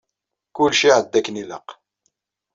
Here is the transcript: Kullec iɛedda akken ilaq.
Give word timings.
Kullec 0.55 0.81
iɛedda 0.87 1.17
akken 1.19 1.41
ilaq. 1.43 1.67